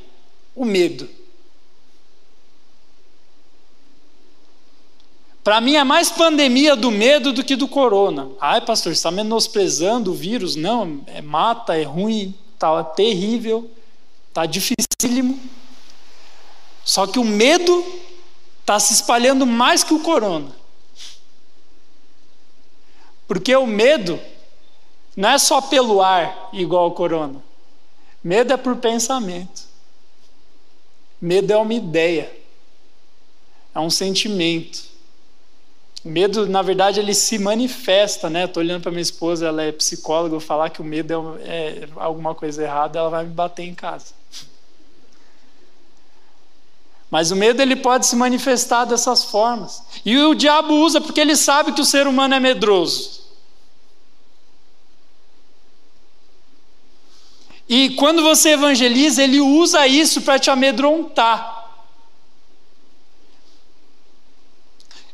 [0.55, 1.09] O medo.
[5.49, 8.29] Para mim é mais pandemia do medo do que do corona.
[8.39, 10.57] Ai, pastor, está menosprezando o vírus?
[10.57, 13.71] Não, é mata, é ruim, tá terrível,
[14.31, 15.41] tá dificílimo.
[16.85, 17.83] Só que o medo
[18.61, 20.55] está se espalhando mais que o corona.
[23.27, 24.21] Porque o medo
[25.17, 27.43] não é só pelo ar, igual ao corona.
[28.23, 29.63] Medo é por pensamento.
[31.19, 32.31] Medo é uma ideia.
[33.75, 34.98] É um sentimento.
[36.09, 38.47] Medo, na verdade, ele se manifesta, né?
[38.47, 41.88] Estou olhando para minha esposa, ela é psicóloga, eu falar que o medo é, é
[41.97, 44.14] alguma coisa errada, ela vai me bater em casa.
[47.11, 49.83] Mas o medo ele pode se manifestar dessas formas.
[50.03, 53.18] E o diabo usa porque ele sabe que o ser humano é medroso.
[57.68, 61.58] E quando você evangeliza, ele usa isso para te amedrontar.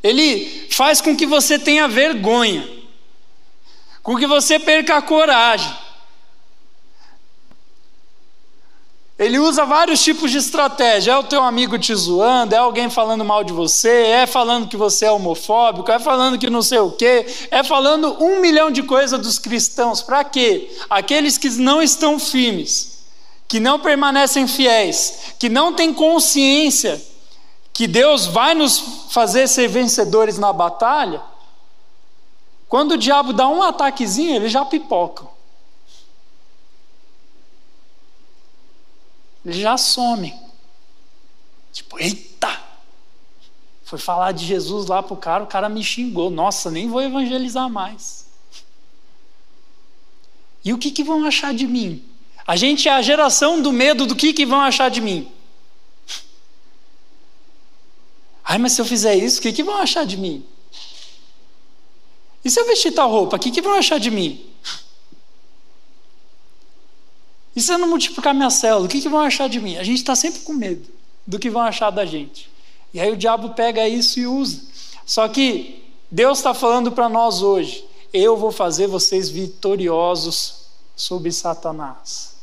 [0.04, 2.68] Ele faz com que você tenha vergonha,
[4.02, 5.74] com que você perca a coragem.
[9.18, 11.12] Ele usa vários tipos de estratégia.
[11.12, 14.76] É o teu amigo te zoando, é alguém falando mal de você, é falando que
[14.76, 18.82] você é homofóbico, é falando que não sei o quê, é falando um milhão de
[18.82, 20.02] coisas dos cristãos.
[20.02, 20.70] Para quê?
[20.90, 23.04] Aqueles que não estão firmes,
[23.48, 27.13] que não permanecem fiéis, que não têm consciência
[27.74, 28.78] que Deus vai nos
[29.10, 31.20] fazer ser vencedores na batalha.
[32.68, 35.28] Quando o diabo dá um ataquezinho, eles já pipocam.
[39.44, 40.40] Eles já somem.
[41.72, 42.62] Tipo, eita!
[43.82, 46.30] Foi falar de Jesus lá pro cara, o cara me xingou.
[46.30, 48.24] Nossa, nem vou evangelizar mais.
[50.64, 52.04] E o que, que vão achar de mim?
[52.46, 55.30] A gente é a geração do medo do que, que vão achar de mim.
[58.44, 60.44] Ai, mas se eu fizer isso, o que, que vão achar de mim?
[62.44, 64.44] E se eu vestir tal roupa, o que, que vão achar de mim?
[67.56, 69.76] E se eu não multiplicar minha célula, o que, que vão achar de mim?
[69.78, 70.88] A gente está sempre com medo
[71.26, 72.50] do que vão achar da gente.
[72.92, 74.60] E aí o diabo pega isso e usa.
[75.06, 82.33] Só que Deus está falando para nós hoje: eu vou fazer vocês vitoriosos sobre Satanás.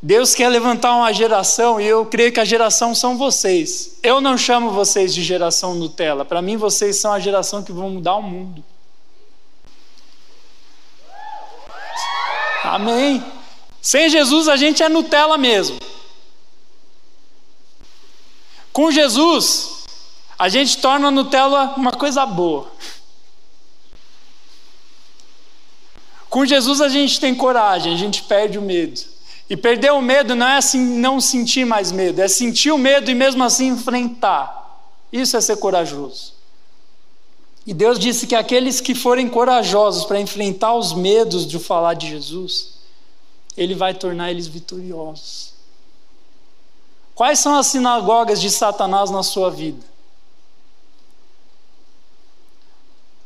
[0.00, 3.98] Deus quer levantar uma geração e eu creio que a geração são vocês.
[4.00, 6.24] Eu não chamo vocês de geração Nutella.
[6.24, 8.64] Para mim, vocês são a geração que vão mudar o mundo.
[12.62, 13.24] Amém.
[13.82, 15.78] Sem Jesus a gente é Nutella mesmo.
[18.72, 19.84] Com Jesus,
[20.38, 22.70] a gente torna a Nutella uma coisa boa.
[26.30, 29.17] Com Jesus a gente tem coragem, a gente perde o medo.
[29.48, 33.10] E perder o medo não é assim não sentir mais medo, é sentir o medo
[33.10, 34.58] e mesmo assim enfrentar.
[35.12, 36.34] Isso é ser corajoso.
[37.66, 42.08] E Deus disse que aqueles que forem corajosos para enfrentar os medos de falar de
[42.08, 42.74] Jesus,
[43.56, 45.52] Ele vai tornar eles vitoriosos.
[47.14, 49.84] Quais são as sinagogas de Satanás na sua vida?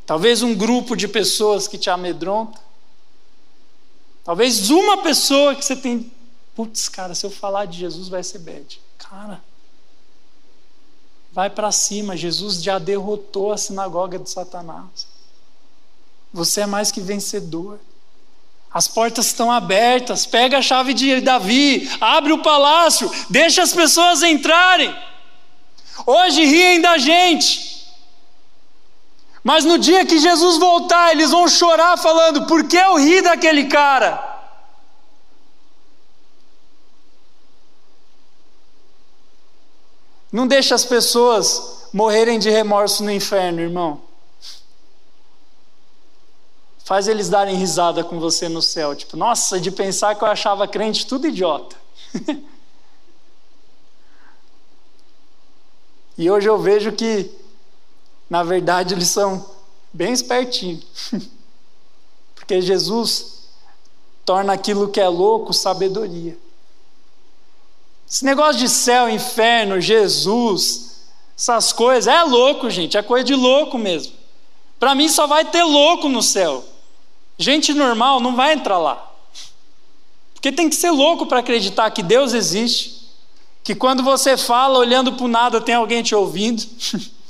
[0.07, 2.61] Talvez um grupo de pessoas que te amedronta.
[4.25, 6.11] Talvez uma pessoa que você tem.
[6.55, 8.81] Putz, cara, se eu falar de Jesus vai ser bad.
[8.99, 9.43] Cara,
[11.33, 15.07] Vai para cima, Jesus já derrotou a sinagoga de Satanás.
[16.31, 17.81] Você é mais que vencedor.
[18.71, 20.27] As portas estão abertas.
[20.27, 24.95] Pega a chave de Davi, abre o palácio, deixa as pessoas entrarem.
[26.07, 27.82] Hoje riem da gente.
[29.43, 33.67] Mas no dia que Jesus voltar, eles vão chorar falando: por que eu ri daquele
[33.67, 34.31] cara?
[40.31, 44.01] Não deixe as pessoas morrerem de remorso no inferno, irmão.
[46.85, 48.95] faz eles darem risada com você no céu.
[48.95, 51.75] Tipo, nossa, de pensar que eu achava crente tudo idiota.
[56.19, 57.31] e hoje eu vejo que,
[58.33, 59.45] na verdade, eles são
[59.93, 60.87] bem espertinhos.
[62.35, 63.43] Porque Jesus
[64.25, 66.39] torna aquilo que é louco sabedoria.
[68.09, 71.03] Esse negócio de céu, inferno, Jesus,
[71.37, 74.15] essas coisas, é louco, gente, é coisa de louco mesmo.
[74.81, 76.65] Para mim só vai ter louco no céu.
[77.37, 79.13] Gente normal não vai entrar lá.
[80.33, 83.11] Porque tem que ser louco para acreditar que Deus existe,
[83.63, 86.63] que quando você fala olhando para o nada tem alguém te ouvindo,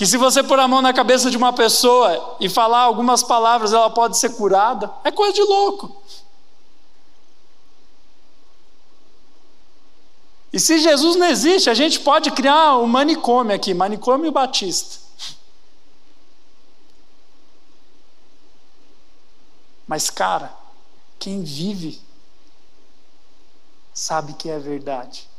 [0.00, 3.74] que se você pôr a mão na cabeça de uma pessoa e falar algumas palavras
[3.74, 4.90] ela pode ser curada.
[5.04, 5.94] É coisa de louco.
[10.50, 15.00] E se Jesus não existe, a gente pode criar um manicômio aqui, manicômio batista.
[19.86, 20.50] Mas, cara,
[21.18, 22.00] quem vive
[23.92, 25.29] sabe que é verdade.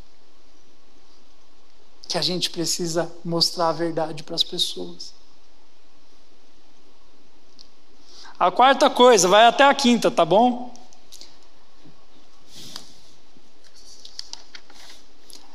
[2.12, 5.14] Que a gente precisa mostrar a verdade para as pessoas.
[8.38, 10.74] A quarta coisa, vai até a quinta, tá bom?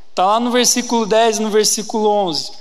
[0.09, 2.53] Está lá no versículo 10 e no versículo 11.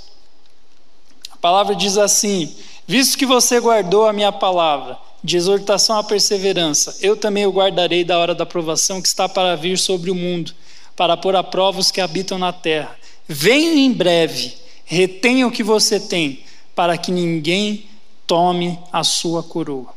[1.32, 2.54] A palavra diz assim:
[2.86, 8.04] Visto que você guardou a minha palavra, de exortação à perseverança, eu também o guardarei
[8.04, 10.54] da hora da provação que está para vir sobre o mundo,
[10.98, 13.05] para pôr a prova os que habitam na terra.
[13.28, 14.56] Venho em breve,
[14.86, 16.44] retenha o que você tem,
[16.76, 17.90] para que ninguém
[18.28, 19.94] tome a sua coroa.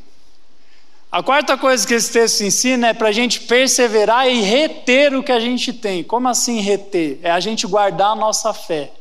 [1.11, 5.23] A quarta coisa que esse texto ensina é para a gente perseverar e reter o
[5.23, 6.05] que a gente tem.
[6.05, 7.19] Como assim reter?
[7.23, 8.93] É a gente guardar a nossa fé,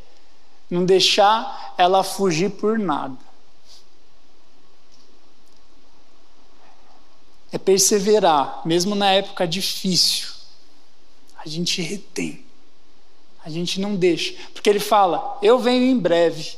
[0.70, 3.18] não deixar ela fugir por nada.
[7.52, 10.30] É perseverar, mesmo na época difícil.
[11.38, 12.44] A gente retém,
[13.48, 16.58] a gente não deixa, porque ele fala: Eu venho em breve.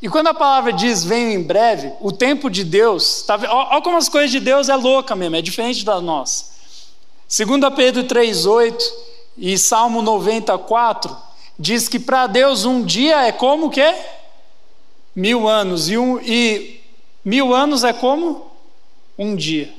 [0.00, 3.98] E quando a palavra diz venho em breve, o tempo de Deus, tá, olha como
[3.98, 6.46] as coisas de Deus é louca mesmo, é diferente da nossa.
[7.28, 8.82] 2 Pedro 3,8
[9.36, 11.14] e Salmo 94
[11.58, 13.94] diz que para Deus um dia é como que?
[15.14, 15.90] Mil anos.
[15.90, 16.80] E, um, e
[17.22, 18.50] mil anos é como?
[19.18, 19.72] Um dia.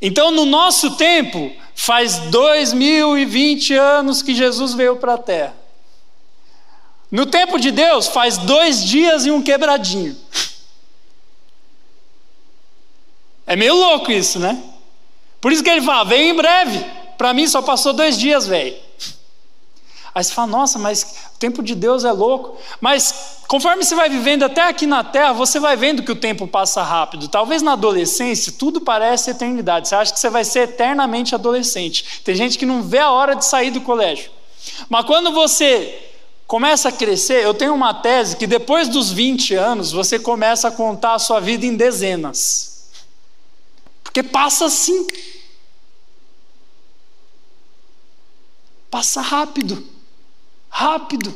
[0.00, 5.18] Então, no nosso tempo, faz dois mil e vinte anos que Jesus veio para a
[5.18, 5.56] terra.
[7.10, 10.16] No tempo de Deus, faz dois dias e um quebradinho.
[13.46, 14.60] É meio louco isso, né?
[15.40, 16.84] Por isso que ele fala, vem em breve.
[17.16, 18.76] Para mim só passou dois dias, velho.
[20.16, 21.02] Aí você fala, nossa, mas
[21.34, 22.56] o tempo de Deus é louco.
[22.80, 26.48] Mas conforme você vai vivendo até aqui na terra, você vai vendo que o tempo
[26.48, 27.28] passa rápido.
[27.28, 29.88] Talvez na adolescência tudo parece eternidade.
[29.88, 32.22] Você acha que você vai ser eternamente adolescente.
[32.24, 34.30] Tem gente que não vê a hora de sair do colégio.
[34.88, 36.10] Mas quando você
[36.46, 40.72] começa a crescer, eu tenho uma tese que depois dos 20 anos você começa a
[40.72, 42.88] contar a sua vida em dezenas.
[44.02, 45.06] Porque passa assim.
[48.90, 49.95] Passa rápido.
[50.78, 51.32] Rápido.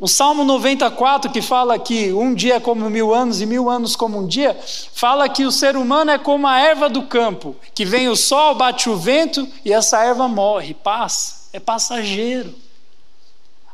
[0.00, 3.94] O Salmo 94, que fala que um dia é como mil anos e mil anos
[3.94, 4.58] como um dia,
[4.94, 8.54] fala que o ser humano é como a erva do campo, que vem o sol,
[8.54, 12.54] bate o vento e essa erva morre, passa é passageiro.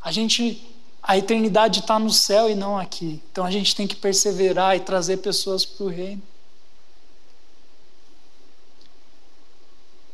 [0.03, 0.68] A gente,
[1.01, 3.22] a eternidade está no céu e não aqui.
[3.30, 6.22] Então a gente tem que perseverar e trazer pessoas para o reino.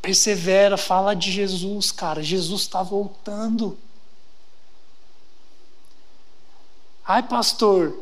[0.09, 2.23] Persevera, fala de Jesus, cara.
[2.23, 3.77] Jesus está voltando.
[7.07, 7.95] Ai, pastor,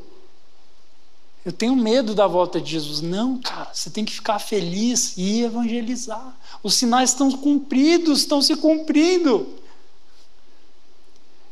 [1.45, 3.01] eu tenho medo da volta de Jesus.
[3.01, 6.33] Não, cara, você tem que ficar feliz e evangelizar.
[6.63, 9.59] Os sinais estão cumpridos, estão se cumprindo.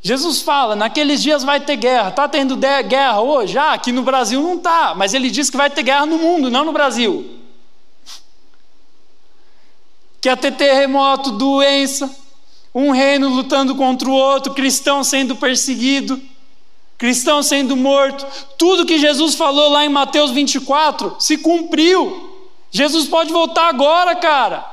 [0.00, 2.10] Jesus fala: naqueles dias vai ter guerra.
[2.10, 3.58] Está tendo guerra hoje?
[3.58, 6.48] Ah, aqui no Brasil não está, mas ele diz que vai ter guerra no mundo,
[6.48, 7.42] não no Brasil.
[10.24, 12.10] Que ia ter terremoto, doença,
[12.74, 16.18] um reino lutando contra o outro, cristão sendo perseguido,
[16.96, 18.24] cristão sendo morto.
[18.56, 22.48] Tudo que Jesus falou lá em Mateus 24 se cumpriu.
[22.70, 24.64] Jesus pode voltar agora, cara.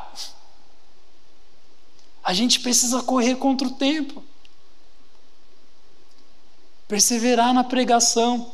[2.24, 4.24] A gente precisa correr contra o tempo.
[6.88, 8.54] Perseverar na pregação.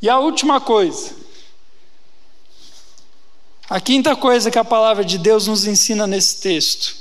[0.00, 1.14] E a última coisa.
[3.70, 6.96] A quinta coisa que a palavra de Deus nos ensina nesse texto.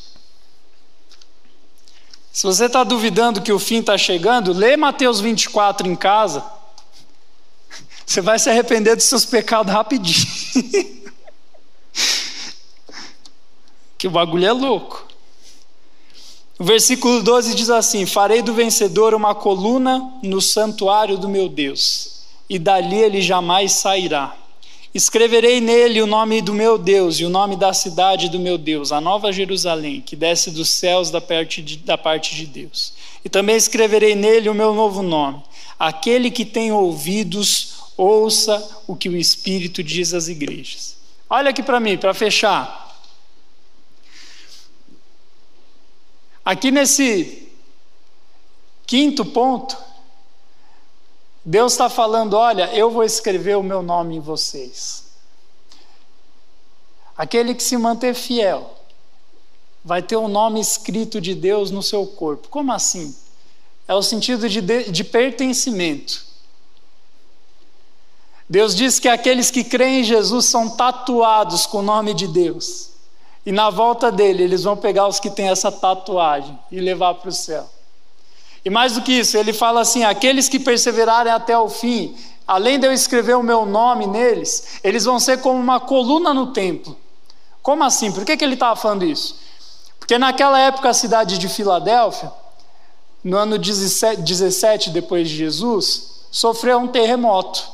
[2.31, 6.45] Se você está duvidando que o fim está chegando, lê Mateus 24 em casa.
[8.05, 10.25] Você vai se arrepender dos seus pecados rapidinho.
[13.97, 15.05] que o bagulho é louco.
[16.57, 22.23] O versículo 12 diz assim: Farei do vencedor uma coluna no santuário do meu Deus,
[22.49, 24.38] e dali ele jamais sairá.
[24.93, 28.91] Escreverei nele o nome do meu Deus e o nome da cidade do meu Deus,
[28.91, 32.93] a nova Jerusalém, que desce dos céus da parte de, da parte de Deus.
[33.23, 35.43] E também escreverei nele o meu novo nome.
[35.77, 40.97] Aquele que tem ouvidos, ouça o que o Espírito diz às igrejas.
[41.29, 42.89] Olha aqui para mim, para fechar.
[46.43, 47.47] Aqui nesse
[48.87, 49.77] quinto ponto,
[51.43, 55.09] Deus está falando: olha, eu vou escrever o meu nome em vocês.
[57.17, 58.75] Aquele que se manter fiel
[59.83, 62.47] vai ter o nome escrito de Deus no seu corpo.
[62.49, 63.15] Como assim?
[63.87, 66.23] É o sentido de, de, de pertencimento.
[68.47, 72.89] Deus diz que aqueles que creem em Jesus são tatuados com o nome de Deus.
[73.45, 77.29] E na volta dele, eles vão pegar os que têm essa tatuagem e levar para
[77.29, 77.69] o céu.
[78.69, 82.15] E mais do que isso, ele fala assim: aqueles que perseverarem até o fim,
[82.45, 86.53] além de eu escrever o meu nome neles, eles vão ser como uma coluna no
[86.53, 86.95] templo.
[87.63, 88.11] Como assim?
[88.11, 89.39] Por que, que ele estava falando isso?
[89.97, 92.31] Porque naquela época a cidade de Filadélfia,
[93.23, 97.67] no ano 17, 17 depois de Jesus, sofreu um terremoto.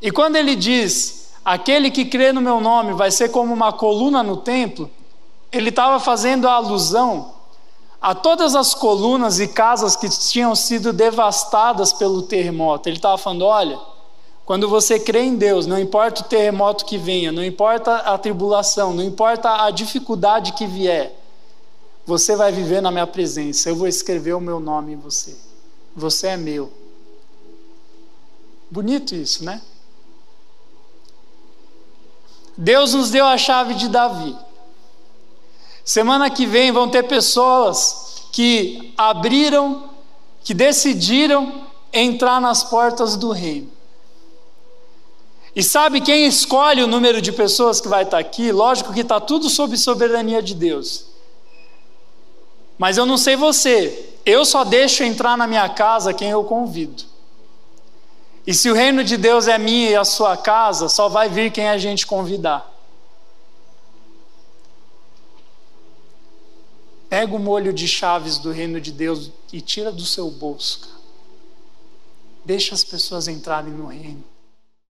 [0.00, 4.22] E quando ele diz, aquele que crê no meu nome vai ser como uma coluna
[4.22, 4.90] no templo,
[5.52, 7.39] ele estava fazendo a alusão
[8.00, 12.88] a todas as colunas e casas que tinham sido devastadas pelo terremoto.
[12.88, 13.78] Ele estava falando: olha,
[14.46, 18.94] quando você crê em Deus, não importa o terremoto que venha, não importa a tribulação,
[18.94, 21.14] não importa a dificuldade que vier,
[22.06, 23.68] você vai viver na minha presença.
[23.68, 25.36] Eu vou escrever o meu nome em você.
[25.94, 26.72] Você é meu.
[28.70, 29.60] Bonito isso, né?
[32.56, 34.36] Deus nos deu a chave de Davi.
[35.90, 39.90] Semana que vem vão ter pessoas que abriram,
[40.40, 43.68] que decidiram entrar nas portas do reino.
[45.56, 48.52] E sabe quem escolhe o número de pessoas que vai estar aqui?
[48.52, 51.06] Lógico que está tudo sob soberania de Deus.
[52.78, 57.02] Mas eu não sei você, eu só deixo entrar na minha casa quem eu convido.
[58.46, 61.50] E se o reino de Deus é minha e a sua casa, só vai vir
[61.50, 62.69] quem a gente convidar.
[67.10, 70.82] Pega o molho de chaves do reino de Deus e tira do seu bolso.
[70.82, 71.00] Cara.
[72.44, 74.24] Deixa as pessoas entrarem no reino.